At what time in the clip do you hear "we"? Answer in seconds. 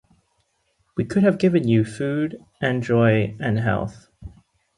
0.97-1.05